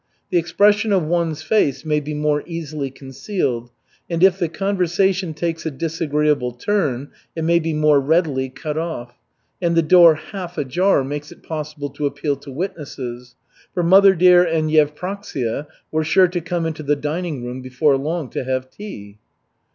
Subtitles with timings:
[0.31, 3.69] The expression of one's face may be more easily concealed,
[4.09, 9.13] and if the conversation takes a disagreeable turn it may be more readily cut off,
[9.61, 13.35] and the door half ajar makes it possible to appeal to witnesses;
[13.75, 18.27] for mother dear and Yevpraksia were sure to come into the dining room before long
[18.31, 19.19] to have tea.